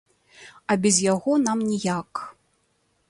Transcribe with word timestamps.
А 0.71 0.77
без 0.85 0.95
яго 1.13 1.37
нам 1.45 1.61
ніяк. 1.69 2.27